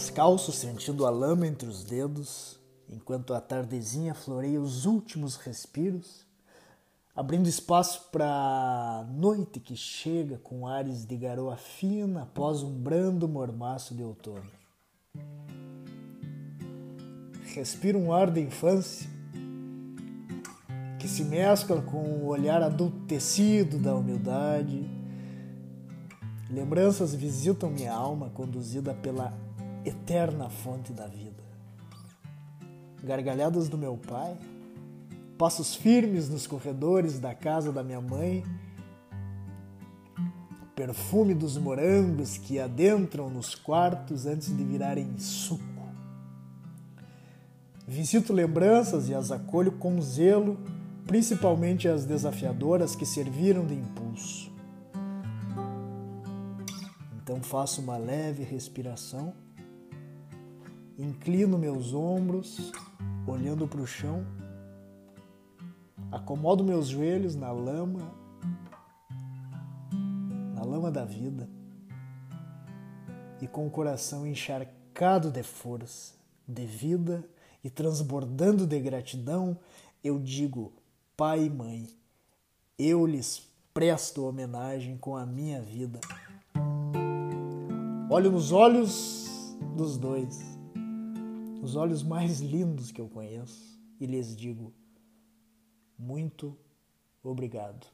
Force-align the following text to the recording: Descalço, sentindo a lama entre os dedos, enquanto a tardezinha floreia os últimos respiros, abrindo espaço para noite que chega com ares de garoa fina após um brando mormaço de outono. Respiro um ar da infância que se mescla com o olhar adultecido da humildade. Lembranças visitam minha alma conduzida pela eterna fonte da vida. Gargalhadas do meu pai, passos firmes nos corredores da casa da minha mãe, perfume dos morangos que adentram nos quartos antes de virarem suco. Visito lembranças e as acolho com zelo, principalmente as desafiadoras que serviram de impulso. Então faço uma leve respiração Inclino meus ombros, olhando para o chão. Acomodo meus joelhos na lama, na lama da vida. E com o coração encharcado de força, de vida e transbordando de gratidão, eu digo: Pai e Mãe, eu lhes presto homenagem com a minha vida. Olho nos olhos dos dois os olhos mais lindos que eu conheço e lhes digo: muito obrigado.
Descalço, 0.00 0.50
sentindo 0.50 1.04
a 1.04 1.10
lama 1.10 1.46
entre 1.46 1.68
os 1.68 1.84
dedos, 1.84 2.58
enquanto 2.88 3.34
a 3.34 3.40
tardezinha 3.40 4.14
floreia 4.14 4.58
os 4.58 4.86
últimos 4.86 5.36
respiros, 5.36 6.24
abrindo 7.14 7.46
espaço 7.46 8.08
para 8.10 9.06
noite 9.10 9.60
que 9.60 9.76
chega 9.76 10.38
com 10.38 10.66
ares 10.66 11.04
de 11.04 11.14
garoa 11.18 11.54
fina 11.58 12.22
após 12.22 12.62
um 12.62 12.72
brando 12.72 13.28
mormaço 13.28 13.94
de 13.94 14.02
outono. 14.02 14.50
Respiro 17.54 17.98
um 17.98 18.10
ar 18.10 18.30
da 18.30 18.40
infância 18.40 19.06
que 20.98 21.06
se 21.06 21.22
mescla 21.24 21.82
com 21.82 21.98
o 21.98 22.28
olhar 22.28 22.62
adultecido 22.62 23.76
da 23.76 23.94
humildade. 23.94 24.82
Lembranças 26.48 27.14
visitam 27.14 27.68
minha 27.68 27.92
alma 27.92 28.30
conduzida 28.30 28.94
pela 28.94 29.49
eterna 29.84 30.48
fonte 30.48 30.92
da 30.92 31.06
vida. 31.06 31.42
Gargalhadas 33.02 33.68
do 33.68 33.78
meu 33.78 33.96
pai, 33.96 34.36
passos 35.38 35.74
firmes 35.74 36.28
nos 36.28 36.46
corredores 36.46 37.18
da 37.18 37.34
casa 37.34 37.72
da 37.72 37.82
minha 37.82 38.00
mãe, 38.00 38.44
perfume 40.74 41.34
dos 41.34 41.56
morangos 41.56 42.36
que 42.36 42.58
adentram 42.58 43.30
nos 43.30 43.54
quartos 43.54 44.26
antes 44.26 44.54
de 44.54 44.64
virarem 44.64 45.18
suco. 45.18 45.64
Visito 47.86 48.32
lembranças 48.32 49.08
e 49.08 49.14
as 49.14 49.32
acolho 49.32 49.72
com 49.72 50.00
zelo, 50.00 50.58
principalmente 51.06 51.88
as 51.88 52.04
desafiadoras 52.04 52.94
que 52.94 53.04
serviram 53.04 53.66
de 53.66 53.74
impulso. 53.74 54.52
Então 57.22 57.42
faço 57.42 57.80
uma 57.80 57.96
leve 57.96 58.44
respiração 58.44 59.34
Inclino 61.00 61.56
meus 61.56 61.94
ombros, 61.94 62.70
olhando 63.26 63.66
para 63.66 63.80
o 63.80 63.86
chão. 63.86 64.22
Acomodo 66.12 66.62
meus 66.62 66.88
joelhos 66.88 67.34
na 67.34 67.50
lama, 67.50 68.14
na 70.54 70.62
lama 70.62 70.90
da 70.90 71.06
vida. 71.06 71.48
E 73.40 73.46
com 73.46 73.66
o 73.66 73.70
coração 73.70 74.26
encharcado 74.26 75.30
de 75.30 75.42
força, 75.42 76.12
de 76.46 76.66
vida 76.66 77.24
e 77.64 77.70
transbordando 77.70 78.66
de 78.66 78.78
gratidão, 78.78 79.56
eu 80.04 80.18
digo: 80.18 80.70
Pai 81.16 81.44
e 81.44 81.50
Mãe, 81.50 81.88
eu 82.78 83.06
lhes 83.06 83.48
presto 83.72 84.26
homenagem 84.26 84.98
com 84.98 85.16
a 85.16 85.24
minha 85.24 85.62
vida. 85.62 85.98
Olho 88.10 88.30
nos 88.30 88.52
olhos 88.52 89.56
dos 89.74 89.96
dois 89.96 90.59
os 91.60 91.76
olhos 91.76 92.02
mais 92.02 92.40
lindos 92.40 92.90
que 92.90 93.00
eu 93.00 93.08
conheço 93.08 93.78
e 93.98 94.06
lhes 94.06 94.34
digo: 94.34 94.72
muito 95.98 96.56
obrigado. 97.22 97.86